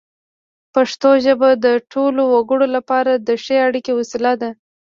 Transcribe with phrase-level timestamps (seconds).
[0.73, 4.49] پښتو ژبه د ټولو وګړو لپاره د ښې اړیکې وسیله ده.